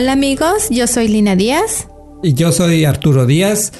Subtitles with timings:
[0.00, 1.86] Hola amigos, yo soy Lina Díaz.
[2.22, 3.74] Y yo soy Arturo Díaz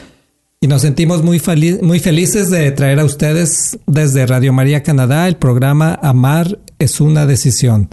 [0.60, 1.40] y nos sentimos muy,
[1.80, 7.24] muy felices de traer a ustedes desde Radio María Canadá el programa Amar es una
[7.24, 7.88] decisión,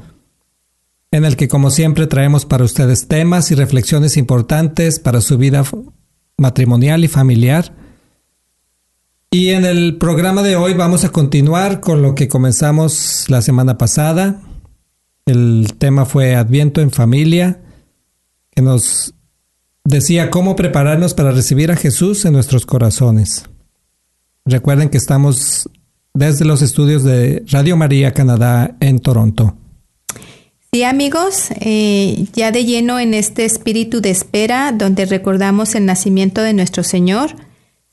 [1.12, 5.64] en el que como siempre traemos para ustedes temas y reflexiones importantes para su vida
[6.38, 7.74] matrimonial y familiar.
[9.32, 13.78] Y en el programa de hoy vamos a continuar con lo que comenzamos la semana
[13.78, 14.42] pasada.
[15.26, 17.62] El tema fue Adviento en familia,
[18.58, 19.14] que nos
[19.84, 23.46] decía cómo prepararnos para recibir a Jesús en nuestros corazones.
[24.46, 25.70] Recuerden que estamos
[26.16, 29.56] desde los estudios de Radio María Canadá en Toronto.
[30.74, 36.42] Sí amigos, eh, ya de lleno en este espíritu de espera donde recordamos el nacimiento
[36.42, 37.36] de nuestro Señor.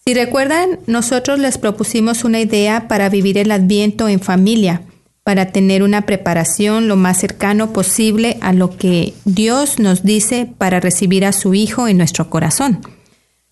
[0.03, 4.81] Si recuerdan, nosotros les propusimos una idea para vivir el adviento en familia,
[5.25, 10.81] para tener una preparación lo más cercano posible a lo que Dios nos dice para
[10.81, 12.83] recibir a su Hijo en nuestro corazón.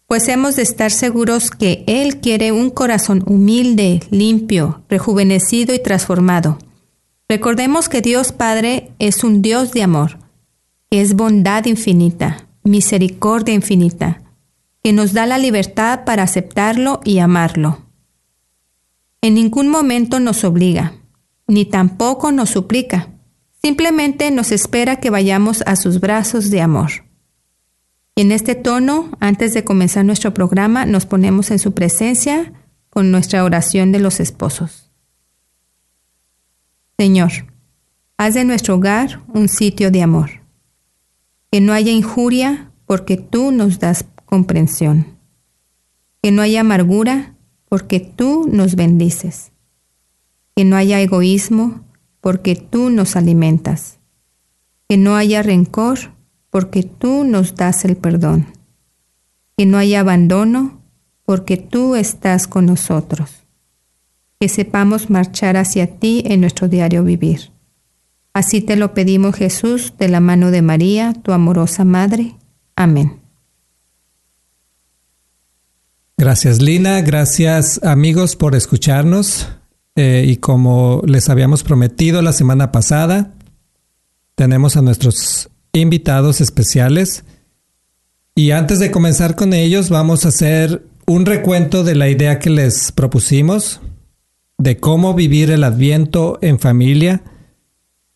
[0.07, 6.59] Pues hemos de estar seguros que Él quiere un corazón humilde, limpio, rejuvenecido y transformado.
[7.27, 10.19] Recordemos que Dios Padre es un Dios de amor,
[10.91, 14.21] es bondad infinita, misericordia infinita,
[14.85, 17.79] que nos da la libertad para aceptarlo y amarlo.
[19.23, 20.93] En ningún momento nos obliga,
[21.47, 23.09] ni tampoco nos suplica,
[23.63, 26.91] simplemente nos espera que vayamos a sus brazos de amor.
[28.15, 32.53] Y en este tono, antes de comenzar nuestro programa, nos ponemos en su presencia
[32.91, 34.91] con nuestra oración de los esposos.
[36.99, 37.33] Señor,
[38.19, 40.43] haz de nuestro hogar un sitio de amor.
[41.51, 45.19] Que no haya injuria porque tú nos das comprensión.
[46.23, 47.35] Que no haya amargura
[47.69, 49.52] porque tú nos bendices.
[50.57, 51.85] Que no haya egoísmo
[52.21, 53.99] porque tú nos alimentas.
[54.89, 55.99] Que no haya rencor
[56.51, 58.47] porque tú nos das el perdón.
[59.57, 60.83] Que no haya abandono
[61.25, 63.43] porque tú estás con nosotros
[64.43, 67.53] que sepamos marchar hacia ti en nuestro diario vivir.
[68.33, 72.35] Así te lo pedimos Jesús de la mano de María, tu amorosa Madre.
[72.75, 73.21] Amén.
[76.19, 79.47] Gracias Lina, gracias amigos por escucharnos.
[79.95, 83.35] Eh, y como les habíamos prometido la semana pasada,
[84.35, 87.25] tenemos a nuestros invitados especiales.
[88.35, 92.51] Y antes de comenzar con ellos, vamos a hacer un recuento de la idea que
[92.51, 93.81] les propusimos
[94.59, 97.25] de cómo vivir el adviento en familia,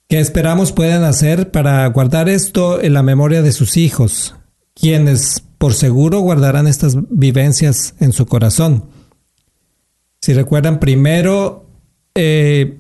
[0.09, 4.37] que esperamos puedan hacer para guardar esto en la memoria de sus hijos,
[4.75, 8.85] quienes por seguro guardarán estas vivencias en su corazón.
[10.21, 11.66] Si recuerdan, primero,
[12.17, 12.79] eh,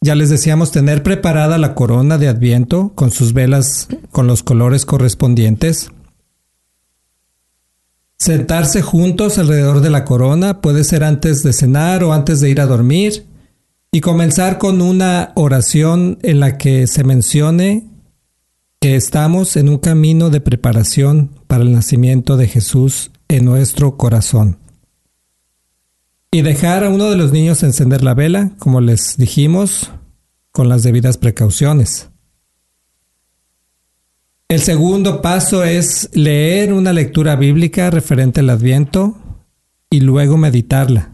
[0.00, 4.84] ya les decíamos tener preparada la corona de adviento con sus velas con los colores
[4.84, 5.90] correspondientes.
[8.18, 12.60] Sentarse juntos alrededor de la corona puede ser antes de cenar o antes de ir
[12.60, 13.26] a dormir
[13.92, 17.84] y comenzar con una oración en la que se mencione
[18.80, 24.58] que estamos en un camino de preparación para el nacimiento de Jesús en nuestro corazón.
[26.34, 29.92] Y dejar a uno de los niños encender la vela, como les dijimos,
[30.50, 32.08] con las debidas precauciones.
[34.48, 39.16] El segundo paso es leer una lectura bíblica referente al Adviento
[39.90, 41.12] y luego meditarla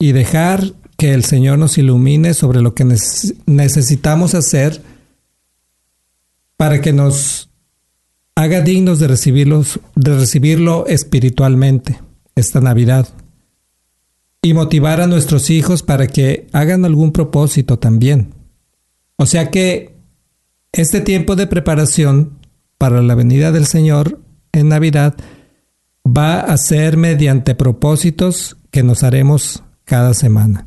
[0.00, 0.64] y dejar
[0.96, 4.82] que el Señor nos ilumine sobre lo que neces necesitamos hacer
[6.56, 7.50] para que nos
[8.34, 12.00] haga dignos de, recibirlos, de recibirlo espiritualmente
[12.34, 13.06] esta Navidad.
[14.42, 18.34] Y motivar a nuestros hijos para que hagan algún propósito también.
[19.16, 19.94] O sea que
[20.72, 22.38] este tiempo de preparación
[22.78, 24.20] para la venida del Señor
[24.52, 25.14] en Navidad
[26.06, 30.66] va a ser mediante propósitos que nos haremos cada semana.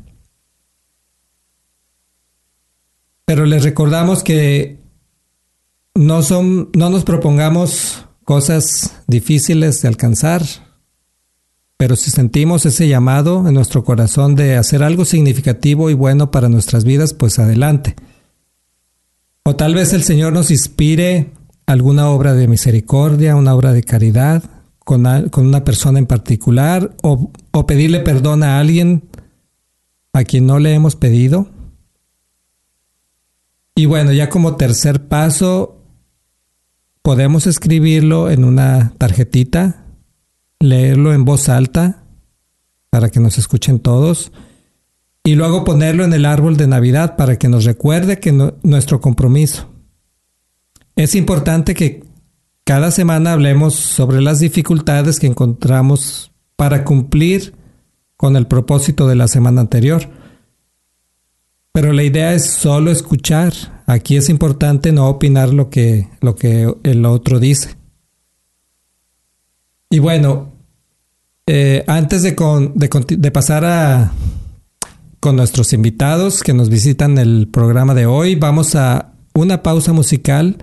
[3.25, 4.79] Pero les recordamos que
[5.95, 10.43] no son no nos propongamos cosas difíciles de alcanzar,
[11.83, 16.47] pero si sentimos ese llamado en nuestro corazón de hacer algo significativo y bueno para
[16.47, 17.97] nuestras vidas, pues adelante.
[19.43, 21.31] O tal vez el Señor nos inspire
[21.65, 24.45] alguna obra de misericordia, una obra de caridad
[24.79, 27.33] con, una persona en particular, o,
[27.67, 29.03] pedirle perdón a alguien
[30.13, 31.49] a quien no le hemos pedido.
[33.75, 35.81] Y bueno, ya como tercer paso,
[37.01, 39.82] podemos escribirlo en una tarjetita
[40.63, 42.05] leerlo en voz alta
[42.89, 44.31] para que nos escuchen todos
[45.21, 48.31] y luego ponerlo en el árbol de Navidad para que nos recuerde que
[48.63, 49.69] nuestro compromiso.
[50.95, 52.05] Es importante que
[52.63, 57.55] cada semana hablemos sobre las dificultades que encontramos para cumplir
[58.15, 60.09] con el propósito de la semana anterior.
[61.73, 63.53] Pero la idea es solo escuchar.
[63.85, 67.75] Aquí es importante no opinar lo que, lo que el otro dice.
[69.89, 70.52] Y bueno,
[71.47, 72.35] eh, antes de,
[72.75, 74.13] de, pasar a,
[75.19, 80.57] con nuestros invitados que nos visitan el programa de hoy, vamos a una pausa musical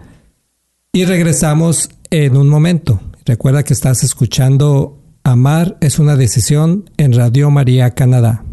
[0.92, 3.00] y regresamos en un momento.
[3.24, 8.44] Recuerda que estás escuchando Amar es una decisión en Radio María Canadá.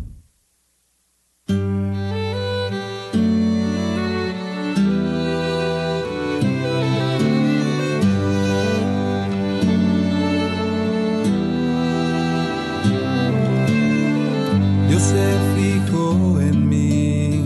[15.09, 16.05] se fijó
[16.41, 17.45] en mí,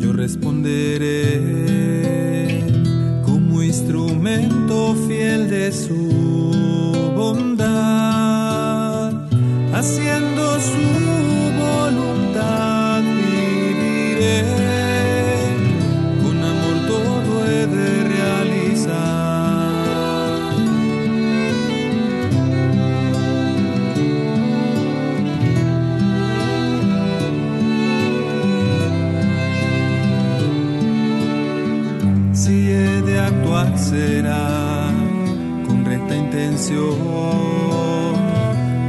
[0.00, 1.40] yo responderé
[3.24, 8.48] como instrumento fiel de su bondad,
[9.74, 11.25] haciendo su
[33.64, 34.90] será
[35.66, 36.92] con recta intención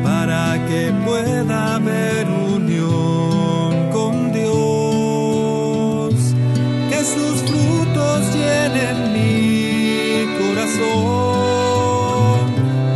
[0.04, 6.14] para que pueda haber unión con Dios,
[6.90, 10.88] que sus frutos llenen mi corazón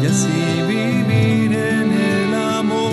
[0.01, 2.91] y así vivir en el amor.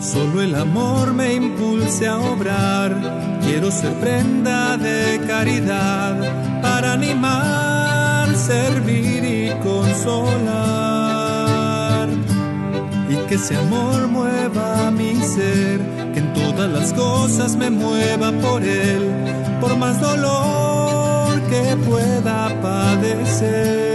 [0.00, 2.77] Solo el amor me impulse a obrar
[3.60, 6.14] Quiero ser prenda de caridad
[6.62, 10.58] para animar, servir y consolar.
[13.10, 15.80] Y que ese amor mueva mi ser,
[16.14, 19.10] que en todas las cosas me mueva por él,
[19.60, 23.87] por más dolor que pueda padecer.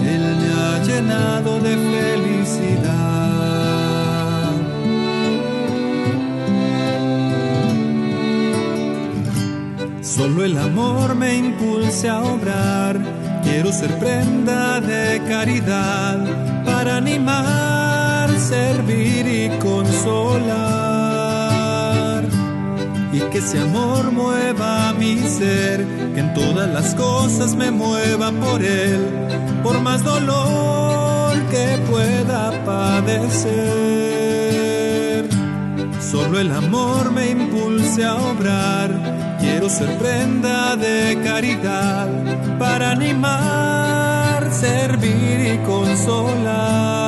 [0.00, 2.90] Él me ha llenado de felicidad.
[10.00, 12.99] Solo el amor me impulsa a obrar.
[13.42, 20.50] Quiero ser prenda de caridad para animar servir y consolar.
[23.12, 25.84] Y que ese amor mueva mi ser,
[26.14, 29.00] que en todas las cosas me mueva por él,
[29.62, 33.80] por más dolor que pueda padecer.
[36.12, 38.90] Solo el amor me impulse a obrar,
[39.40, 42.08] quiero ser prenda de caridad
[42.58, 47.00] para animar, servir y consolar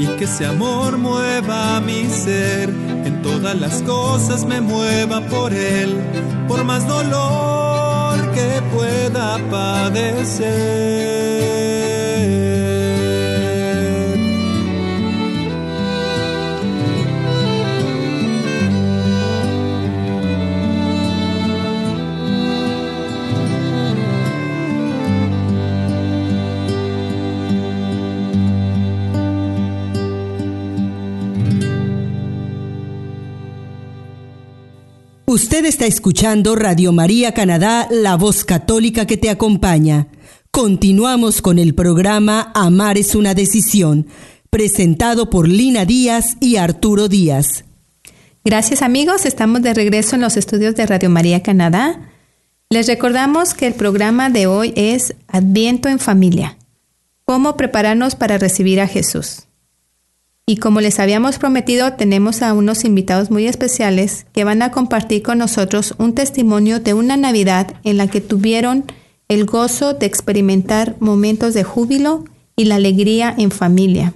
[0.00, 5.94] y que ese amor mueva mi ser, en todas las cosas me mueva por él,
[6.48, 11.59] por más dolor que pueda padecer.
[35.30, 40.08] Usted está escuchando Radio María Canadá, la voz católica que te acompaña.
[40.50, 44.08] Continuamos con el programa Amar es una decisión,
[44.50, 47.64] presentado por Lina Díaz y Arturo Díaz.
[48.44, 52.10] Gracias amigos, estamos de regreso en los estudios de Radio María Canadá.
[52.68, 56.58] Les recordamos que el programa de hoy es Adviento en familia.
[57.24, 59.44] ¿Cómo prepararnos para recibir a Jesús?
[60.46, 65.22] Y como les habíamos prometido, tenemos a unos invitados muy especiales que van a compartir
[65.22, 68.84] con nosotros un testimonio de una Navidad en la que tuvieron
[69.28, 72.24] el gozo de experimentar momentos de júbilo
[72.56, 74.14] y la alegría en familia.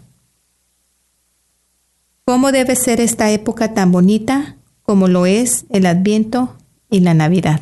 [2.24, 6.56] ¿Cómo debe ser esta época tan bonita como lo es el Adviento
[6.90, 7.60] y la Navidad?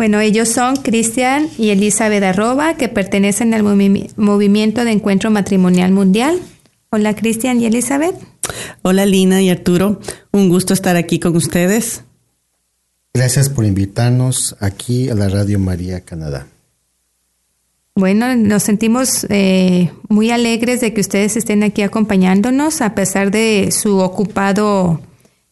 [0.00, 6.40] Bueno, ellos son Cristian y Elizabeth Arroba, que pertenecen al movimiento de encuentro matrimonial mundial.
[6.88, 8.14] Hola, Cristian y Elizabeth.
[8.80, 10.00] Hola, Lina y Arturo.
[10.32, 12.04] Un gusto estar aquí con ustedes.
[13.12, 16.46] Gracias por invitarnos aquí a la Radio María Canadá.
[17.94, 23.68] Bueno, nos sentimos eh, muy alegres de que ustedes estén aquí acompañándonos a pesar de
[23.70, 25.02] su ocupado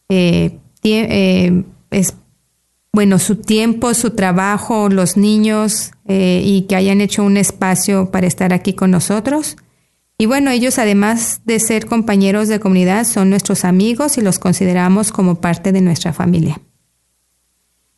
[0.09, 1.63] eh, eh,
[2.91, 8.27] bueno, su tiempo, su trabajo, los niños eh, y que hayan hecho un espacio para
[8.27, 9.57] estar aquí con nosotros.
[10.17, 15.11] Y bueno, ellos además de ser compañeros de comunidad, son nuestros amigos y los consideramos
[15.11, 16.59] como parte de nuestra familia.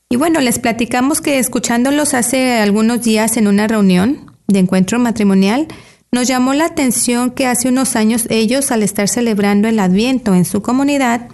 [0.09, 5.67] Y bueno, les platicamos que escuchándolos hace algunos días en una reunión de encuentro matrimonial,
[6.11, 10.43] nos llamó la atención que hace unos años ellos, al estar celebrando el Adviento en
[10.43, 11.29] su comunidad,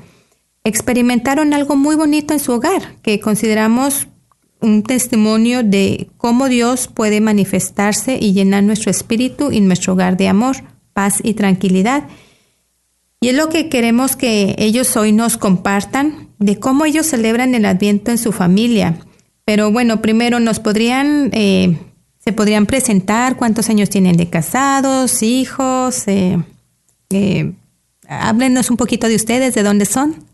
[0.67, 4.07] experimentaron algo muy bonito en su hogar, que consideramos
[4.59, 10.27] un testimonio de cómo Dios puede manifestarse y llenar nuestro espíritu y nuestro hogar de
[10.27, 10.57] amor,
[10.93, 12.07] paz y tranquilidad.
[13.19, 17.65] Y es lo que queremos que ellos hoy nos compartan de cómo ellos celebran el
[17.65, 19.00] Adviento en su familia.
[19.45, 21.77] Pero bueno, primero nos podrían, eh,
[22.19, 26.07] se podrían presentar cuántos años tienen de casados, hijos.
[26.07, 26.38] Eh,
[27.09, 27.53] eh,
[28.07, 30.27] háblenos un poquito de ustedes, de dónde son.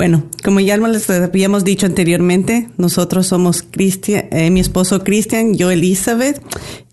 [0.00, 5.70] Bueno, como ya les habíamos dicho anteriormente, nosotros somos Cristian, eh, mi esposo Cristian, yo
[5.70, 6.40] Elizabeth,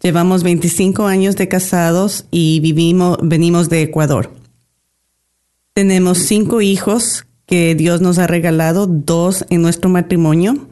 [0.03, 4.33] llevamos 25 años de casados y vivimos, venimos de Ecuador.
[5.73, 10.67] Tenemos cinco hijos que Dios nos ha regalado, dos en nuestro matrimonio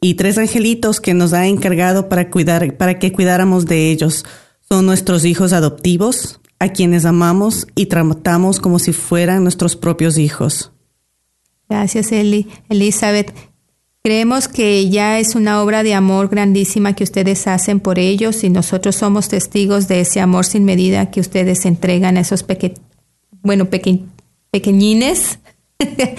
[0.00, 4.24] y tres angelitos que nos ha encargado para cuidar, para que cuidáramos de ellos.
[4.66, 10.70] Son nuestros hijos adoptivos, a quienes amamos y tratamos como si fueran nuestros propios hijos.
[11.68, 12.48] Gracias, Eli.
[12.68, 13.32] Elizabeth.
[14.02, 18.50] Creemos que ya es una obra de amor grandísima que ustedes hacen por ellos y
[18.50, 22.74] nosotros somos testigos de ese amor sin medida que ustedes entregan a esos peque
[23.42, 23.68] bueno,
[24.50, 25.38] pequeñines.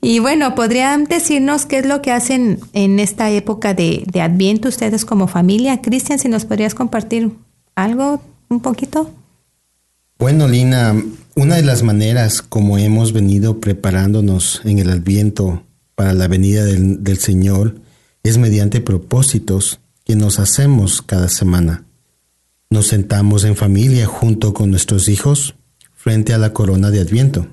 [0.00, 4.68] y bueno, ¿podrían decirnos qué es lo que hacen en esta época de, de Adviento
[4.68, 5.80] ustedes como familia?
[5.80, 7.32] Cristian, si nos podrías compartir
[7.74, 9.10] algo un poquito.
[10.18, 10.94] Bueno, Lina,
[11.36, 15.64] una de las maneras como hemos venido preparándonos en el Adviento
[15.94, 17.76] para la venida del, Señor
[18.22, 21.84] es mediante propósitos que nos hacemos cada semana.
[22.70, 25.56] Nos sentamos en familia junto con nuestros hijos
[25.94, 27.48] frente a la corona de Adviento.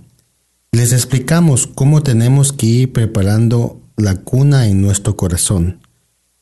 [0.72, 5.80] Les explicamos cómo tenemos que ir preparando la cuna en nuestro corazón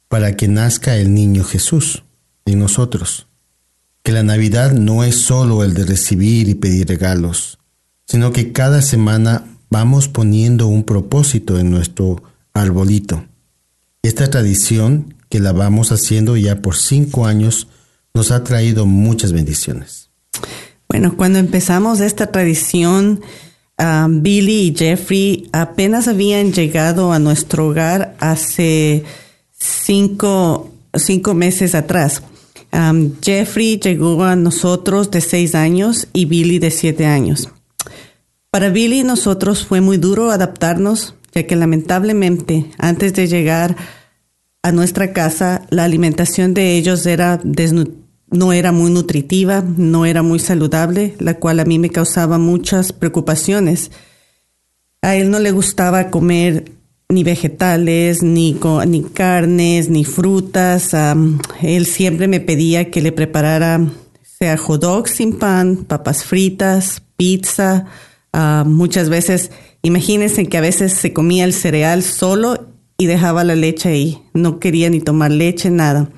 [0.08, 2.04] para que nazca el niño Jesús
[2.46, 3.29] en nosotros
[4.04, 7.60] que la Navidad no es solo el de recibir y pedir regalos,
[8.06, 13.24] sino que cada semana vamos poniendo un propósito en nuestro arbolito.
[14.02, 17.68] Esta tradición, que la vamos haciendo ya por cinco años,
[18.14, 20.10] nos ha traído muchas bendiciones.
[20.88, 23.22] Bueno, cuando empezamos esta tradición,
[23.78, 29.04] um, Billy y Jeffrey apenas habían llegado a nuestro hogar hace
[29.56, 32.24] cinco, cinco meses atrás.
[33.22, 37.50] Jeffrey llegó a nosotros de seis años y Billy de siete años.
[38.52, 43.76] Para Billy y nosotros fue muy duro adaptarnos, ya que lamentablemente antes de llegar
[44.64, 47.40] a nuestra casa la alimentación de ellos era
[48.32, 52.94] no era muy nutritiva, no era muy saludable, la cual a mí me causaba muchas
[52.94, 53.92] preocupaciones.
[55.02, 56.72] A él no le gustaba comer
[57.12, 60.92] ni vegetales, ni, ni carnes, ni frutas.
[61.60, 63.82] él siempre me pedía que le preparara,
[64.22, 67.88] sea hot dog sin pan, papas fritas, pizza.
[68.66, 69.50] muchas veces,
[69.82, 72.68] imagínense que a veces se comía el cereal solo
[73.00, 74.22] y dejaba la leche ahí.
[74.36, 76.12] No quería ni tomar leche, nada.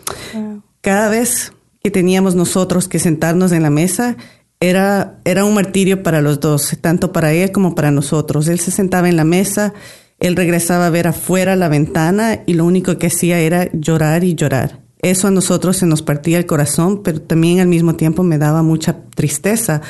[0.82, 4.18] Cada vez que teníamos nosotros que sentarnos en la mesa,
[4.60, 8.50] era, era un martirio para los dos, tanto para él como para nosotros.
[8.50, 9.74] Él se sentaba en la mesa,
[10.22, 14.36] él regresaba a ver afuera la ventana y lo único que hacía era llorar y
[14.36, 14.80] llorar.
[15.02, 18.62] Eso a nosotros se nos partía el corazón, pero también al mismo tiempo me daba
[18.62, 19.82] mucha tristeza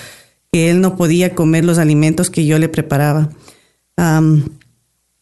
[0.49, 3.29] que él no podía comer los alimentos que yo le preparaba.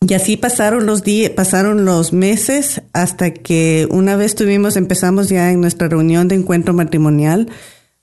[0.08, 5.51] y así pasaron los días, pasaron los meses hasta que una vez tuvimos, empezamos ya
[5.51, 7.50] en nuestra reunión de encuentro matrimonial,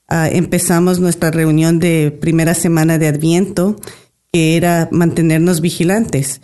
[0.09, 3.77] ah, empezamos nuestra reunión de primera semana de Adviento,
[4.31, 6.41] que era mantenernos vigilantes.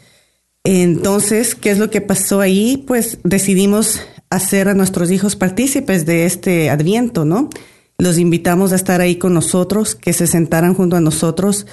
[0.63, 2.83] Entonces, ¿qué es lo que pasó ahí?
[2.87, 7.49] Pues decidimos hacer a nuestros hijos partícipes de este adviento, ¿no?
[7.97, 11.67] Los invitamos a estar ahí con nosotros, que se sentaran junto a nosotros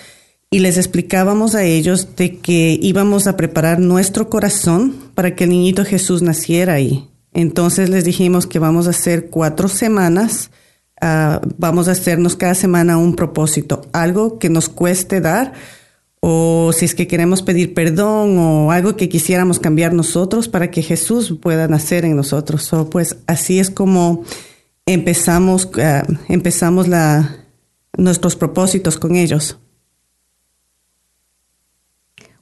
[0.50, 5.50] y les explicábamos a ellos de que íbamos a preparar nuestro corazón para que el
[5.50, 7.08] niñito Jesús naciera ahí.
[7.32, 10.50] Entonces les dijimos que vamos a hacer cuatro semanas,
[11.00, 15.52] ah, vamos a hacernos cada semana un propósito, algo que nos cueste dar,
[16.20, 20.82] o si es que queremos pedir perdón o algo que quisiéramos cambiar nosotros para que
[20.82, 22.70] Jesús pueda nacer en nosotros.
[22.72, 24.24] O pues así es como
[24.84, 27.36] empezamos, ah, empezamos la,
[27.96, 29.58] nuestros propósitos con ellos.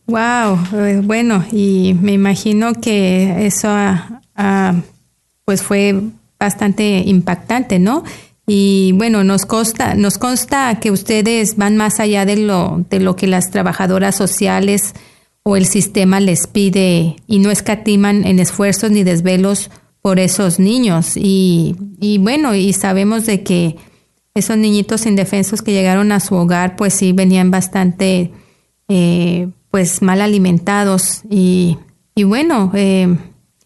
[0.06, 3.68] Wow, eh, bueno, y me imagino que eso
[5.44, 6.00] pues fue
[6.38, 8.04] bastante impactante, ¿no?
[8.50, 13.14] Y bueno, nos consta, nos consta que ustedes van más allá de lo, de lo
[13.14, 14.94] que las trabajadoras sociales
[15.42, 21.12] o el sistema les pide y no escatiman en esfuerzos ni desvelos por esos niños.
[21.14, 23.76] Y, y bueno, y sabemos de que
[24.32, 28.32] esos niñitos indefensos que llegaron a su hogar, pues sí, venían bastante,
[28.88, 31.20] eh, pues mal alimentados.
[31.28, 31.76] Y,
[32.14, 33.14] y bueno, eh,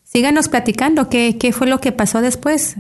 [0.03, 2.79] síganos platicando, ¿qué, ¿qué fue lo que pasó después?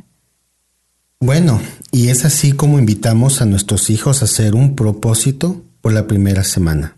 [1.23, 1.61] Bueno,
[1.93, 6.43] y es así como invitamos a nuestros hijos a hacer un propósito por la primera
[6.43, 6.97] semana.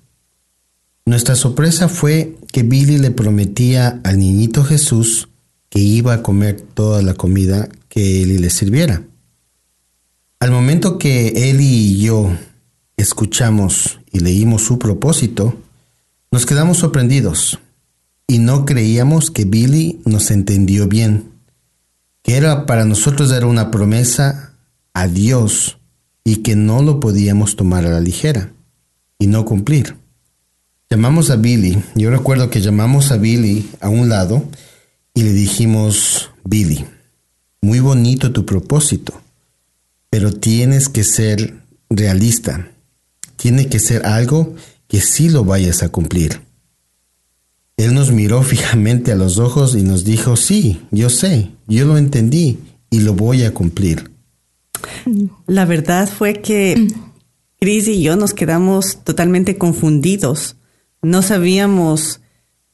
[1.04, 5.28] Nuestra sorpresa fue que Billy le prometía al niñito Jesús
[5.68, 9.02] que iba a comer toda la comida que Eli le sirviera.
[10.40, 12.34] Al momento que Eli y yo
[12.96, 15.54] escuchamos y leímos su propósito,
[16.30, 17.58] nos quedamos sorprendidos
[18.26, 21.33] y no creíamos que Billy nos entendió bien
[22.24, 24.54] que era para nosotros era una promesa
[24.94, 25.78] a Dios
[26.24, 28.50] y que no lo podíamos tomar a la ligera
[29.18, 29.96] y no cumplir.
[30.88, 34.42] Llamamos a Billy, yo recuerdo que llamamos a Billy a un lado
[35.12, 36.86] y le dijimos, Billy,
[37.60, 39.20] muy bonito tu propósito,
[40.08, 41.54] pero tienes que ser
[41.90, 42.70] realista,
[43.36, 44.54] tiene que ser algo
[44.88, 46.40] que sí lo vayas a cumplir.
[47.76, 51.98] Él nos miró fijamente a los ojos y nos dijo, sí, yo sé, yo lo
[51.98, 52.58] entendí
[52.90, 54.10] y lo voy a cumplir.
[55.46, 56.88] La verdad fue que
[57.58, 60.56] Chris y yo nos quedamos totalmente confundidos.
[61.02, 62.20] No sabíamos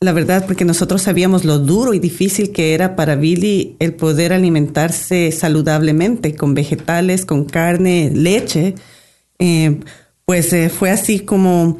[0.02, 4.32] la verdad porque nosotros sabíamos lo duro y difícil que era para Billy el poder
[4.32, 8.74] alimentarse saludablemente con vegetales, con carne, leche.
[9.38, 9.80] Eh,
[10.24, 11.76] pues eh, fue así como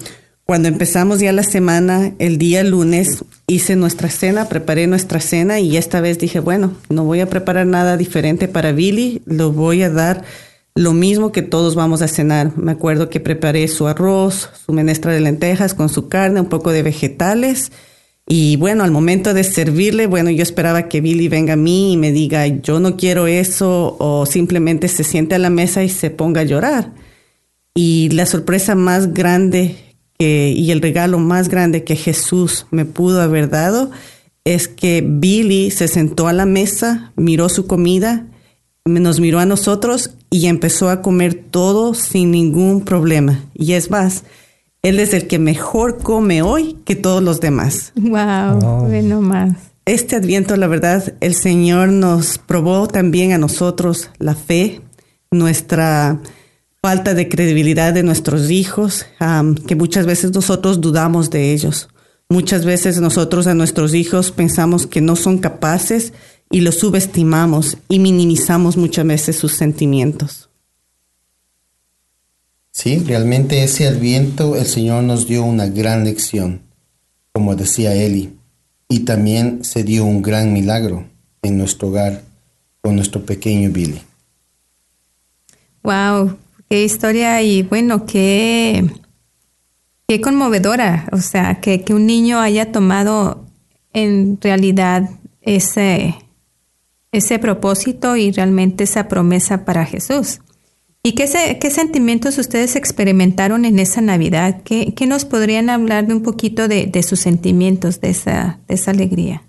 [0.50, 5.76] cuando empezamos ya la semana, el día lunes, hice nuestra cena, preparé nuestra cena y
[5.76, 9.90] esta vez dije, bueno, no voy a preparar nada diferente para Billy, lo voy a
[9.90, 10.24] dar
[10.74, 12.58] lo mismo que todos vamos a cenar.
[12.58, 16.72] Me acuerdo que preparé su arroz, su menestra de lentejas con su carne, un poco
[16.72, 17.70] de vegetales.
[18.26, 21.96] Y bueno, al momento de servirle, bueno, yo esperaba que Billy venga a mí y
[21.96, 26.10] me diga, yo no quiero eso, o simplemente se siente a la mesa y se
[26.10, 26.90] ponga a llorar.
[27.72, 29.89] Y la sorpresa más grande
[30.20, 33.90] y el regalo más grande que Jesús me pudo haber dado
[34.44, 38.26] es que Billy se sentó a la mesa, miró su comida,
[38.85, 43.44] nos miró a nosotros y empezó a comer todo sin ningún problema.
[43.54, 44.24] Y es más,
[44.83, 47.92] él es el que mejor come hoy que todos los demás.
[47.96, 49.56] Wow, bueno más.
[49.85, 54.80] Este adviento, la verdad, el Señor nos probó también a nosotros la fe,
[55.30, 56.20] nuestra
[56.82, 59.06] falta de credibilidad de nuestros hijos,
[59.66, 61.88] que muchas veces nosotros dudamos de ellos.
[62.28, 66.12] Muchas veces nosotros a nuestros hijos pensamos que no son capaces
[66.50, 70.48] y los subestimamos y minimizamos muchas veces sus sentimientos.
[72.72, 76.62] Sí, realmente ese adviento el Señor nos dio una gran lección,
[77.32, 78.36] como decía Eli.
[78.88, 81.08] y también se dio un gran milagro
[81.42, 82.22] en nuestro hogar
[82.80, 84.02] con nuestro pequeño Billy.
[85.82, 86.36] Wow,
[86.70, 88.88] qué historia y bueno, qué,
[90.06, 91.09] qué conmovedora.
[91.12, 93.44] O sea, que, que un niño haya tomado
[93.92, 95.11] en realidad
[95.42, 96.14] ese,
[97.11, 100.40] ese propósito y realmente esa promesa para Jesús.
[101.02, 104.62] ¿Y qué, qué sentimientos ustedes experimentaron en esa Navidad?
[104.62, 108.74] ¿Qué, qué nos podrían hablar de un poquito de, de sus sentimientos, de esa, de
[108.74, 109.42] esa alegría?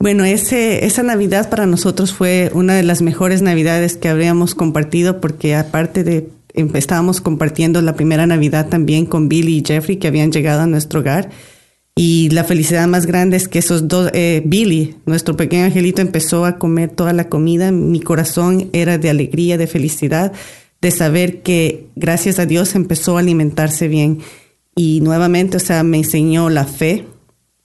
[0.00, 5.20] Bueno, ese, esa Navidad para nosotros fue una de las mejores Navidades que habríamos compartido
[5.20, 10.08] porque aparte de em, estábamos compartiendo la primera Navidad también con Billy y Jeffrey que
[10.08, 11.30] habían llegado a nuestro hogar
[12.02, 16.46] y la felicidad más grande es que esos dos, eh, Billy, nuestro pequeño angelito, empezó
[16.46, 17.72] a comer toda la comida.
[17.72, 20.32] Mi corazón era de alegría, de felicidad,
[20.80, 24.20] de saber que gracias a Dios empezó a alimentarse bien.
[24.74, 27.04] Y nuevamente, o sea, me enseñó la fe,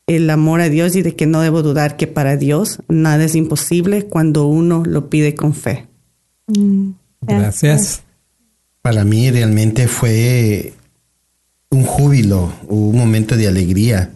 [0.07, 3.35] el amor a Dios y de que no debo dudar que para Dios nada es
[3.35, 5.87] imposible cuando uno lo pide con fe.
[6.47, 6.91] Mm,
[7.21, 8.03] gracias.
[8.81, 10.73] Para mí realmente fue
[11.71, 14.11] un júbilo, un momento de alegría.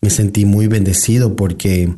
[0.00, 1.94] Me sentí muy bendecido porque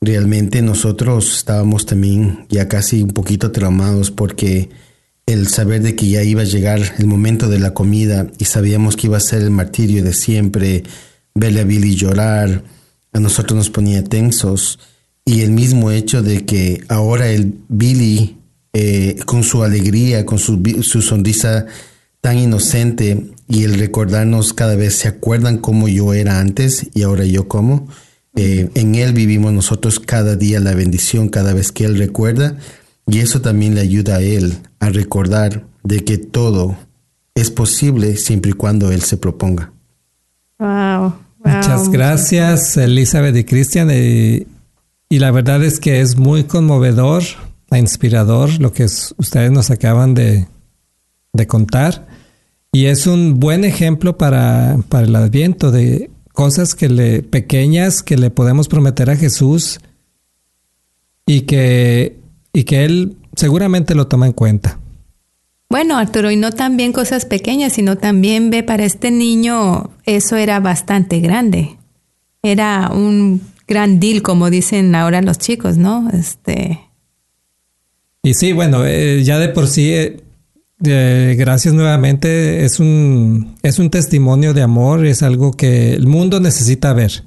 [0.00, 4.68] realmente nosotros estábamos también ya casi un poquito traumados porque
[5.26, 8.96] el saber de que ya iba a llegar el momento de la comida y sabíamos
[8.96, 10.82] que iba a ser el martirio de siempre,
[11.34, 12.62] verle a Billy llorar,
[13.12, 14.78] a nosotros nos ponía tensos
[15.24, 18.38] y el mismo hecho de que ahora el Billy
[18.72, 21.66] eh, con su alegría, con su, su sonrisa
[22.20, 27.24] tan inocente y el recordarnos cada vez, ¿se acuerdan cómo yo era antes y ahora
[27.24, 27.88] yo como?
[28.34, 32.56] Eh, en Él vivimos nosotros cada día la bendición, cada vez que Él recuerda,
[33.06, 36.76] y eso también le ayuda a Él a recordar de que todo
[37.34, 39.72] es posible siempre y cuando Él se proponga.
[40.58, 41.23] Wow.
[41.44, 43.90] Muchas gracias, Elizabeth y Cristian.
[43.90, 44.46] Y,
[45.08, 47.22] y, la verdad es que es muy conmovedor,
[47.70, 50.48] e inspirador lo que ustedes nos acaban de,
[51.32, 52.06] de contar.
[52.72, 58.16] Y es un buen ejemplo para, para el adviento de cosas que le, pequeñas que
[58.16, 59.80] le podemos prometer a Jesús
[61.26, 62.18] y que,
[62.52, 64.80] y que Él seguramente lo toma en cuenta.
[65.74, 70.60] Bueno, Arturo, y no también cosas pequeñas, sino también ve para este niño eso era
[70.60, 71.78] bastante grande.
[72.44, 76.08] Era un gran deal, como dicen ahora los chicos, ¿no?
[76.12, 76.78] Este.
[78.22, 82.64] Y sí, bueno, eh, ya de por sí eh, gracias nuevamente.
[82.64, 87.24] Es un, es un testimonio de amor, es algo que el mundo necesita ver.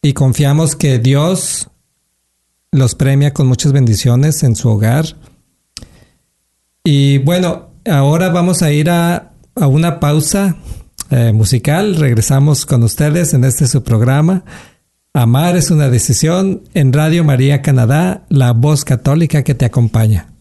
[0.00, 1.70] Y confiamos que Dios
[2.70, 5.16] los premia con muchas bendiciones en su hogar.
[6.84, 10.56] Y bueno, ahora vamos a ir a, una pausa
[11.10, 11.96] eh, musical.
[11.96, 14.44] Regresamos con ustedes en este su programa.
[15.14, 20.31] Amar es una decisión en Radio María Canadá, la voz católica que te acompaña.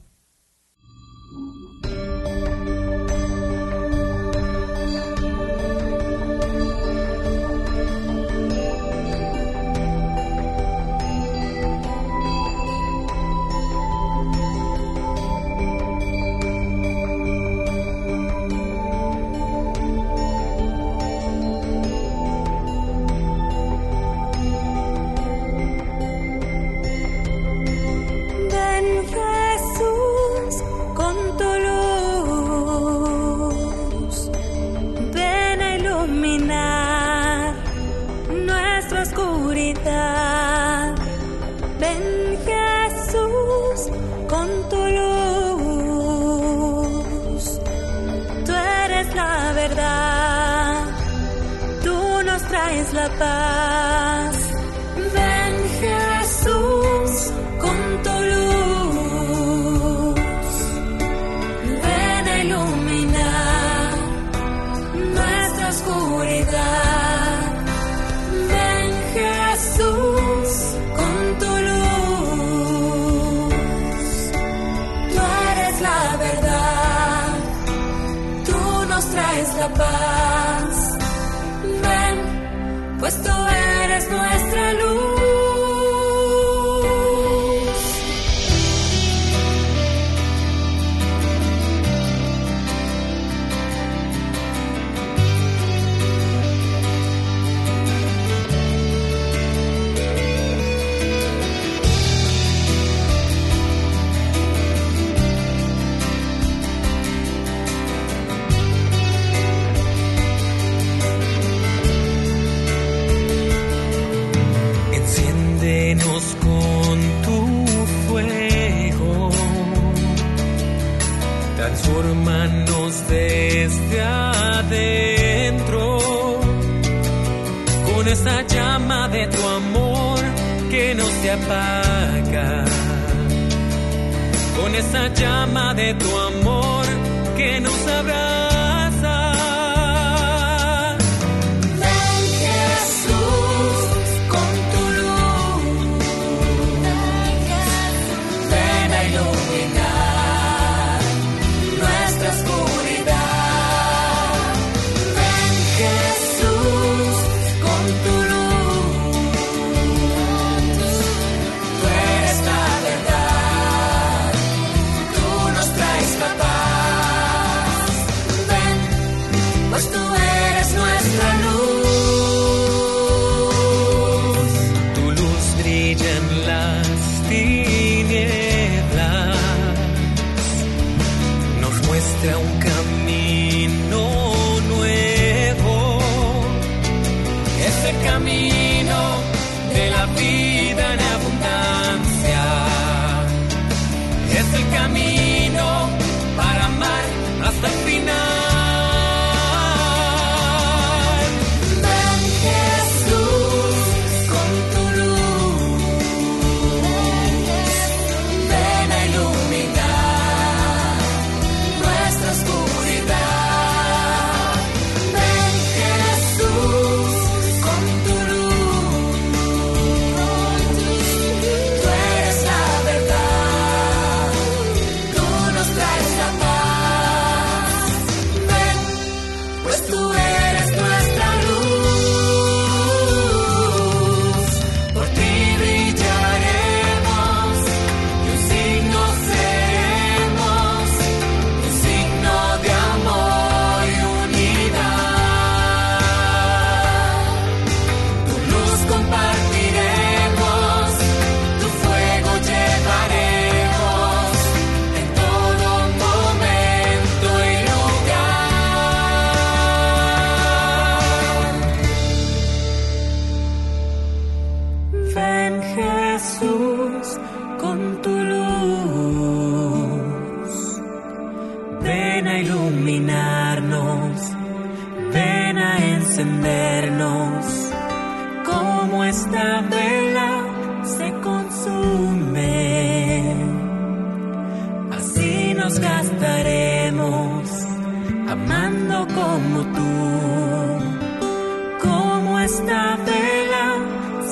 [292.52, 293.68] Esta vela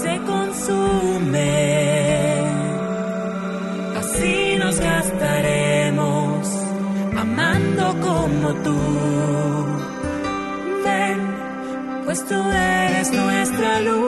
[0.01, 1.53] se consume.
[3.99, 6.47] Así nos gastaremos,
[7.17, 8.77] amando como tú.
[10.83, 11.17] Ven,
[12.05, 13.99] pues tú eres nuestra luz.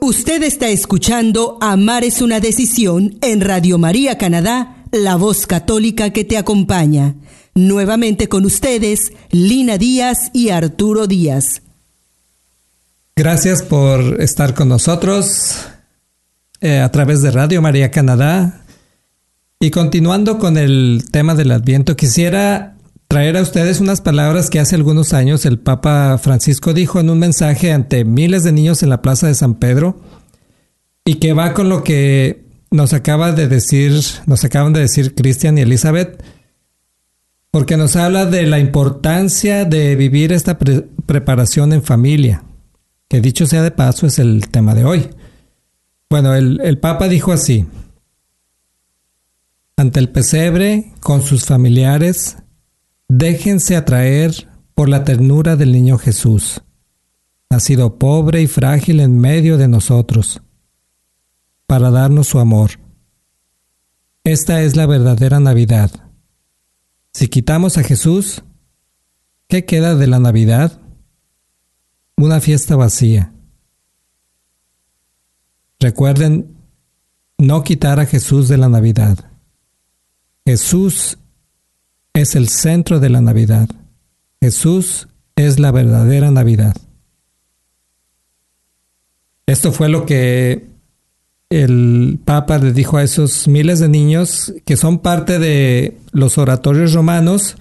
[0.00, 6.24] Usted está escuchando Amar es una decisión en Radio María Canadá, la voz católica que
[6.24, 7.16] te acompaña.
[7.60, 11.60] Nuevamente con ustedes, Lina Díaz y Arturo Díaz.
[13.14, 15.66] Gracias por estar con nosotros
[16.62, 18.62] eh, a través de Radio María Canadá.
[19.60, 24.76] Y continuando con el tema del Adviento, quisiera traer a ustedes unas palabras que hace
[24.76, 29.02] algunos años el Papa Francisco dijo en un mensaje ante miles de niños en la
[29.02, 30.00] Plaza de San Pedro
[31.04, 35.58] y que va con lo que nos acaba de decir, nos acaban de decir Cristian
[35.58, 36.22] y Elizabeth,
[37.50, 42.44] porque nos habla de la importancia de vivir esta pre- preparación en familia,
[43.08, 45.10] que dicho sea de paso es el tema de hoy.
[46.08, 47.66] Bueno, el, el Papa dijo así,
[49.76, 52.36] ante el pesebre, con sus familiares,
[53.08, 56.62] déjense atraer por la ternura del niño Jesús,
[57.48, 60.42] nacido pobre y frágil en medio de nosotros,
[61.66, 62.72] para darnos su amor.
[64.22, 66.09] Esta es la verdadera Navidad.
[67.12, 68.42] Si quitamos a Jesús,
[69.48, 70.80] ¿qué queda de la Navidad?
[72.16, 73.32] Una fiesta vacía.
[75.78, 76.56] Recuerden
[77.38, 79.30] no quitar a Jesús de la Navidad.
[80.44, 81.18] Jesús
[82.12, 83.68] es el centro de la Navidad.
[84.40, 86.76] Jesús es la verdadera Navidad.
[89.46, 90.69] Esto fue lo que
[91.50, 96.94] el Papa le dijo a esos miles de niños que son parte de los oratorios
[96.94, 97.56] romanos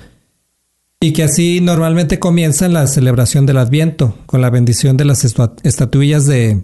[1.02, 5.26] y que así normalmente comienzan la celebración del Adviento con la bendición de las
[5.64, 6.62] estatuillas de,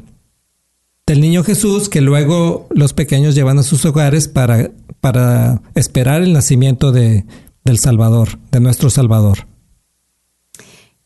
[1.07, 4.69] del niño Jesús que luego los pequeños llevan a sus hogares para,
[5.01, 7.25] para esperar el nacimiento de,
[7.63, 9.47] del Salvador, de nuestro Salvador.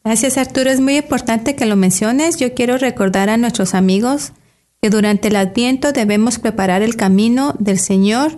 [0.03, 2.35] Gracias Arturo, es muy importante que lo menciones.
[2.37, 4.33] Yo quiero recordar a nuestros amigos
[4.81, 8.31] que durante el adviento debemos preparar el camino del Señor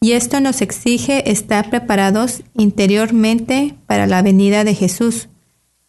[0.00, 5.28] y esto nos exige estar preparados interiormente para la venida de Jesús,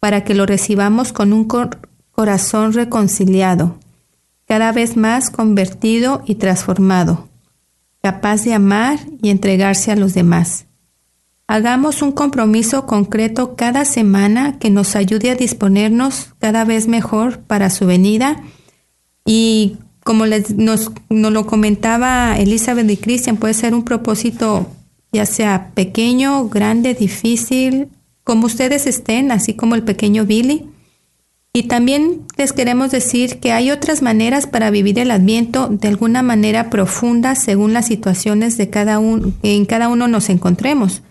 [0.00, 1.46] para que lo recibamos con un
[2.10, 3.78] corazón reconciliado,
[4.46, 7.28] cada vez más convertido y transformado,
[8.02, 10.66] capaz de amar y entregarse a los demás.
[11.46, 17.70] Hagamos un compromiso concreto cada semana que nos ayude a disponernos cada vez mejor para
[17.70, 18.42] su venida
[19.24, 24.68] y como les, nos, nos lo comentaba Elizabeth y Christian, puede ser un propósito
[25.12, 27.88] ya sea pequeño, grande, difícil,
[28.24, 30.66] como ustedes estén, así como el pequeño Billy.
[31.52, 36.22] Y también les queremos decir que hay otras maneras para vivir el Adviento de alguna
[36.22, 41.02] manera profunda según las situaciones de cada uno, en cada uno nos encontremos.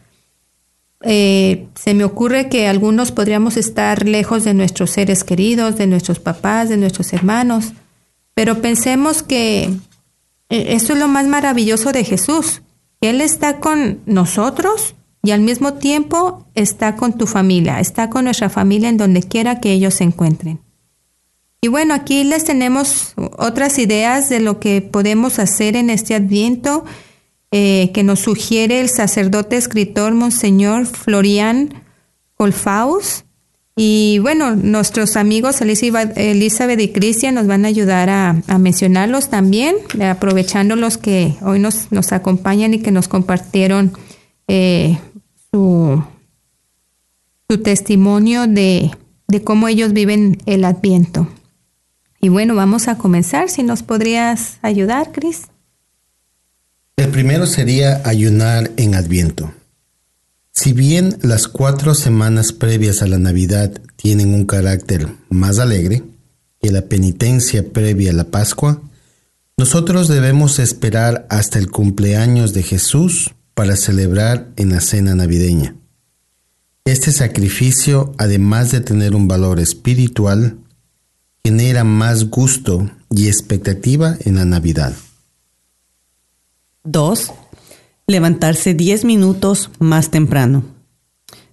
[1.02, 6.20] Eh, se me ocurre que algunos podríamos estar lejos de nuestros seres queridos, de nuestros
[6.20, 7.74] papás, de nuestros hermanos,
[8.40, 9.70] pero pensemos que eh,
[10.50, 12.62] eso es lo más maravilloso de Jesús.
[13.02, 18.50] Él está con nosotros y al mismo tiempo está con tu familia, está con nuestra
[18.50, 20.62] familia en donde quiera que ellos se encuentren.
[21.60, 26.86] Y bueno, aquí les tenemos otras ideas de lo que podemos hacer en este adviento
[27.52, 31.84] eh, que nos sugiere el sacerdote escritor Monseñor Florian
[32.36, 33.26] Colfaus.
[33.82, 40.76] Y bueno, nuestros amigos Elizabeth y Cristian nos van a ayudar a, mencionarlos también, aprovechando
[40.76, 43.94] los que hoy nos, acompañan y que nos compartieron
[44.50, 45.00] eh,
[45.50, 46.04] su,
[47.50, 48.92] su, testimonio de,
[49.30, 51.30] de cómo ellos viven el adviento.
[52.20, 53.50] Y bueno, vamos a comenzar.
[53.50, 55.44] Si nos podrías ayudar, Cris.
[56.98, 59.54] El primero sería ayunar en adviento.
[60.62, 66.04] Si bien las cuatro semanas previas a la Navidad tienen un carácter más alegre
[66.62, 68.82] que la penitencia previa a la Pascua,
[69.56, 75.78] nosotros debemos esperar hasta el cumpleaños de Jesús para celebrar en la cena navideña.
[76.84, 80.58] Este sacrificio, además de tener un valor espiritual,
[81.42, 84.94] genera más gusto y expectativa en la Navidad.
[86.84, 87.32] 2
[88.10, 90.64] levantarse 10 minutos más temprano.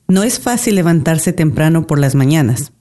[0.09, 2.73] No es fácil levantarse temprano por las mañanas,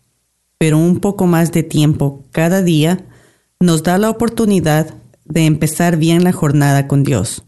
[0.58, 3.06] pero un poco más de tiempo cada día
[3.60, 4.94] nos da la oportunidad
[5.26, 7.44] de empezar bien la jornada con Dios.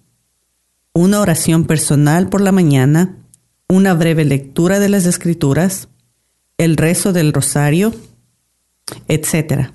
[0.93, 3.17] Una oración personal por la mañana,
[3.69, 5.87] una breve lectura de las escrituras,
[6.57, 7.93] el rezo del rosario,
[9.07, 9.69] etc.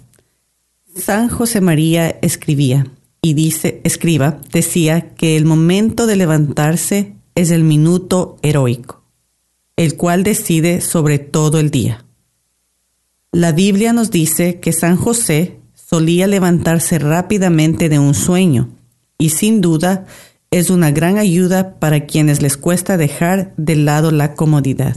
[0.95, 2.87] San José María escribía,
[3.23, 9.05] y dice, escriba, decía que el momento de levantarse es el minuto heroico,
[9.77, 12.05] el cual decide sobre todo el día.
[13.31, 18.71] La Biblia nos dice que San José solía levantarse rápidamente de un sueño
[19.19, 20.05] y sin duda
[20.51, 24.97] es una gran ayuda para quienes les cuesta dejar de lado la comodidad.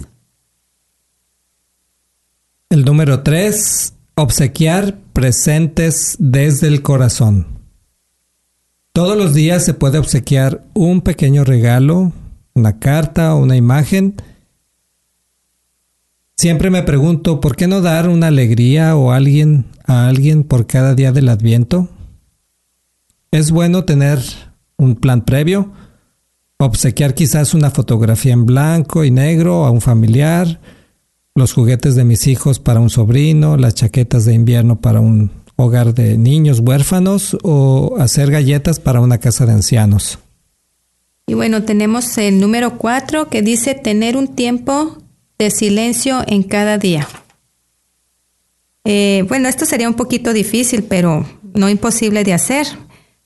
[2.70, 3.94] El número 3.
[4.16, 7.55] Obsequiar presentes desde el corazón.
[8.96, 12.14] Todos los días se puede obsequiar un pequeño regalo,
[12.54, 14.16] una carta o una imagen.
[16.38, 20.96] Siempre me pregunto, ¿por qué no dar una alegría o alguien a alguien por cada
[20.96, 21.90] día del Adviento?
[23.32, 24.20] Es bueno tener
[24.78, 25.74] un plan previo,
[26.58, 30.62] obsequiar quizás una fotografía en blanco y negro a un familiar,
[31.36, 35.94] los juguetes de mis hijos para un sobrino, las chaquetas de invierno para un hogar
[35.94, 40.20] de niños huérfanos o hacer galletas para una casa de ancianos.
[41.28, 44.98] Y bueno, tenemos el número cuatro que dice tener un tiempo
[45.40, 47.08] de silencio en cada día.
[48.84, 52.68] Eh, bueno, esto sería un poquito difícil, pero no imposible de hacer.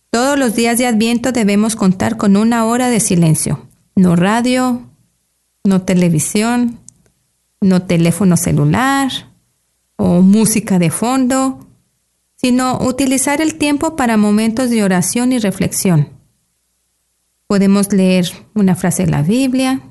[0.10, 3.68] Todos los días de Adviento debemos contar con una hora de silencio.
[3.96, 4.82] No radio,
[5.66, 6.80] no televisión,
[7.60, 9.12] no teléfono celular
[9.98, 11.69] o música de fondo
[12.42, 16.08] sino utilizar el tiempo para momentos de oración y reflexión.
[17.48, 19.82] Podemos leer una frase de la Biblia,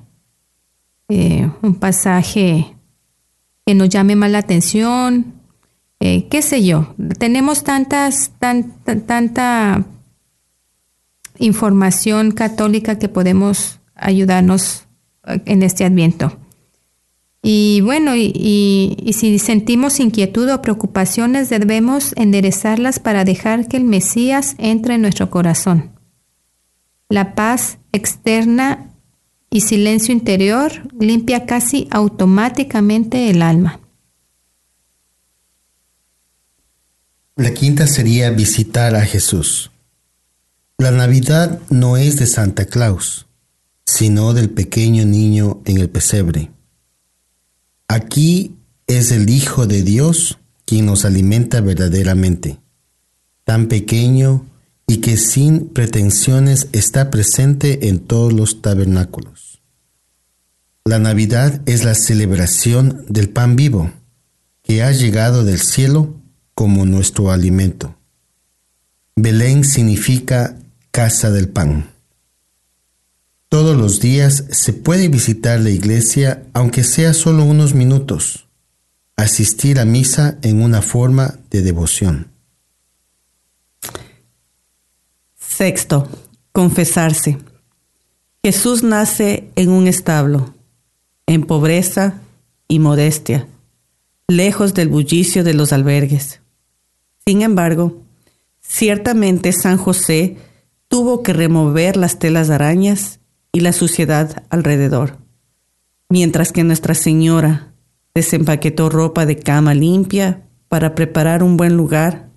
[1.08, 2.74] eh, un pasaje
[3.66, 5.34] que nos llame más la atención,
[6.00, 6.94] eh, qué sé yo.
[7.18, 9.84] Tenemos tantas, tanta
[11.38, 14.86] información católica que podemos ayudarnos
[15.22, 16.38] en este adviento.
[17.42, 24.54] Y bueno, y, si sentimos inquietud o preocupaciones, debemos enderezarlas para dejar que el Mesías
[24.58, 25.92] entre en nuestro corazón.
[27.08, 28.92] La paz externa
[29.50, 33.80] y silencio interior limpia casi automáticamente el alma.
[37.36, 39.70] La quinta sería visitar a Jesús.
[40.76, 43.26] La Navidad no es de Santa Claus,
[43.86, 46.50] sino del pequeño niño en el pesebre.
[47.88, 52.60] Aquí es el Hijo de Dios quien nos alimenta verdaderamente,
[53.44, 54.44] tan pequeño
[54.86, 59.62] y que sin pretensiones está presente en todos los tabernáculos.
[60.84, 63.90] La Navidad es la celebración del pan vivo,
[64.62, 66.14] que ha llegado del cielo
[66.54, 67.96] como nuestro alimento.
[69.16, 70.58] Belén significa
[70.90, 71.90] casa del pan.
[73.48, 78.46] Todos los días se puede visitar la iglesia aunque sea solo unos minutos,
[79.16, 82.30] asistir a misa en una forma de devoción.
[85.34, 86.06] Sexto,
[86.52, 87.38] confesarse.
[88.44, 90.54] Jesús nace en un establo,
[91.26, 92.20] en pobreza
[92.68, 93.48] y modestia,
[94.28, 96.40] lejos del bullicio de los albergues.
[97.26, 98.02] Sin embargo,
[98.60, 100.36] ciertamente San José
[100.88, 103.18] tuvo que remover las telas de arañas
[103.52, 105.18] y la suciedad alrededor,
[106.08, 107.72] mientras que Nuestra Señora
[108.14, 112.28] desempaquetó ropa de cama limpia para preparar un buen lugar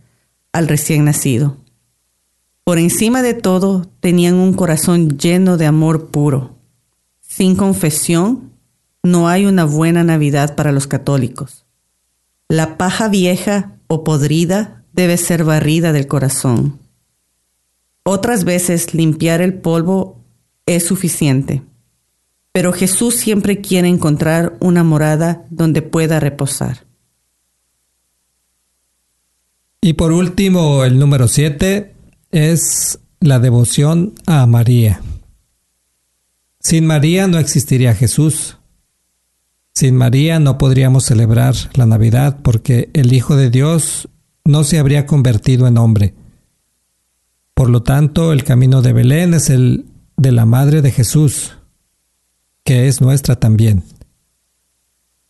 [0.54, 1.58] al recién nacido.
[2.64, 6.56] Por encima de todo, tenían un corazón lleno de amor puro.
[7.22, 8.52] Sin confesión,
[9.04, 11.66] no hay una buena Navidad para los católicos.
[12.48, 16.80] La paja vieja o podrida debe ser barrida del corazón.
[18.04, 20.21] Otras veces limpiar el polvo
[20.76, 21.64] es suficiente.
[22.52, 26.86] Pero Jesús siempre quiere encontrar una morada donde pueda reposar.
[29.82, 31.96] Y por último, el número siete
[32.32, 35.02] es la devoción a María.
[36.60, 38.58] Sin María no existiría Jesús.
[39.74, 44.10] Sin María no podríamos celebrar la Navidad porque el Hijo de Dios
[44.44, 46.14] no se habría convertido en hombre.
[47.54, 49.86] Por lo tanto, el camino de Belén es el
[50.22, 51.58] de la Madre de Jesús,
[52.64, 53.84] que es nuestra también.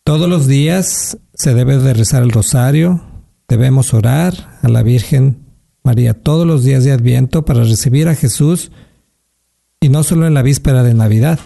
[0.04, 3.02] Todos los días se debe de rezar el rosario,
[3.48, 5.46] debemos orar a la Virgen
[5.84, 8.72] María todos los días de Adviento para recibir a Jesús
[9.80, 11.40] y no solo en la víspera de Navidad.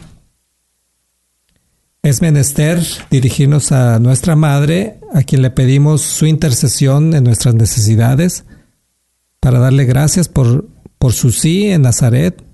[2.01, 8.43] Es menester dirigirnos a nuestra Madre, a quien le pedimos su intercesión en nuestras necesidades,
[9.39, 10.67] para darle gracias por,
[10.97, 12.44] por su sí en Nazaret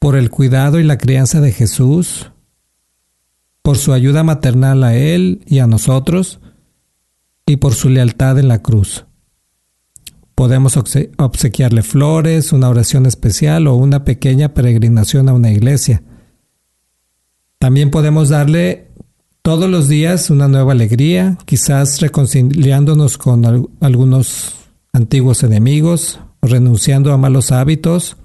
[0.00, 2.32] por el cuidado y la crianza de Jesús,
[3.62, 6.40] por su ayuda maternal a Él y a nosotros,
[7.46, 9.04] y por su lealtad en la cruz.
[10.34, 16.02] Podemos obsequiarle flores, una oración especial o una pequeña peregrinación a una iglesia.
[17.58, 18.88] También podemos darle
[19.42, 24.54] todos los días una nueva alegría, quizás reconciliándonos con algunos
[24.94, 28.16] antiguos enemigos, renunciando a malos hábitos,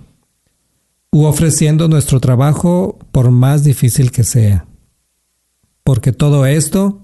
[1.15, 4.65] u ofreciendo nuestro trabajo por más difícil que sea.
[5.81, 7.03] Porque todo esto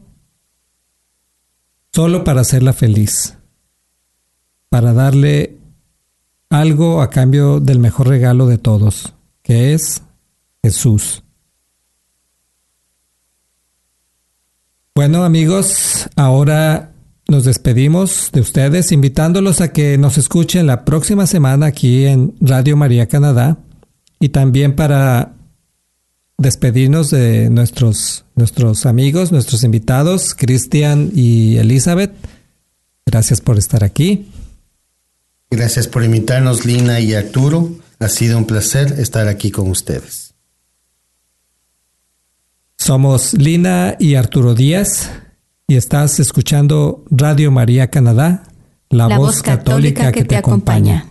[1.94, 3.38] solo para hacerla feliz,
[4.68, 5.60] para darle
[6.50, 10.04] algo a cambio del mejor regalo de todos, que es
[10.62, 11.24] Jesús.
[14.94, 16.92] Bueno amigos, ahora
[17.30, 22.76] nos despedimos de ustedes invitándolos a que nos escuchen la próxima semana aquí en Radio
[22.76, 23.58] María Canadá
[24.22, 25.34] y también para
[26.38, 32.14] despedirnos de nuestros, nuestros amigos, nuestros invitados, Cristian y Elizabeth.
[33.06, 34.32] Gracias por estar aquí.
[35.50, 37.72] Gracias por invitarnos, Lina y Arturo.
[38.00, 40.36] Ha sido un placer estar aquí con ustedes.
[42.78, 45.10] Somos Lina y Arturo Díaz
[45.68, 48.44] y estás escuchando Radio María Canadá,
[48.90, 51.11] la, voz, católica, que, te acompaña.